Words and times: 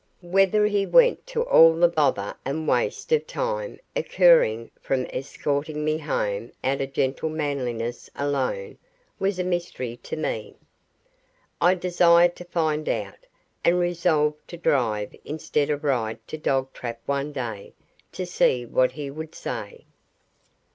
Whether 0.23 0.65
he 0.65 0.83
went 0.87 1.27
to 1.27 1.43
all 1.43 1.75
the 1.75 1.87
bother 1.87 2.33
and 2.43 2.67
waste 2.67 3.11
of 3.11 3.27
time 3.27 3.79
accruing 3.95 4.71
from 4.81 5.05
escorting 5.13 5.85
me 5.85 5.99
home 5.99 6.51
out 6.63 6.81
of 6.81 6.93
gentlemanliness 6.93 8.09
alone, 8.15 8.79
was 9.19 9.37
a 9.37 9.43
mystery 9.43 9.97
to 10.01 10.15
me. 10.17 10.55
I 11.61 11.75
desired 11.75 12.35
to 12.37 12.45
find 12.45 12.89
out, 12.89 13.27
and 13.63 13.77
resolved 13.77 14.47
to 14.47 14.57
drive 14.57 15.15
instead 15.23 15.69
of 15.69 15.83
ride 15.83 16.17
to 16.29 16.37
Dogtrap 16.39 16.97
one 17.05 17.31
day 17.31 17.75
to 18.13 18.25
see 18.25 18.65
what 18.65 18.93
he 18.93 19.11
would 19.11 19.35
say. 19.35 19.85